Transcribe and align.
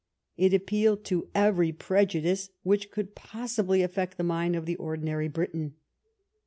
It 0.35 0.51
ap 0.51 0.65
pealed 0.65 1.03
to 1.03 1.29
every 1.35 1.71
prejudice 1.71 2.49
which 2.63 2.89
could 2.89 3.13
possibly 3.13 3.83
affect 3.83 4.17
the 4.17 4.23
mind 4.23 4.55
of 4.55 4.65
the 4.65 4.75
ordinary 4.77 5.27
Briton. 5.27 5.75